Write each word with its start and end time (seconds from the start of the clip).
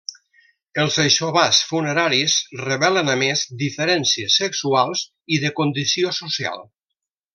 Els 0.83 0.95
aixovars 1.01 1.59
funeraris 1.73 2.37
revelen 2.63 3.11
a 3.13 3.17
més 3.25 3.43
diferències 3.61 4.41
sexuals 4.45 5.05
i 5.37 5.41
de 5.45 5.53
condició 5.61 6.17
social. 6.23 6.67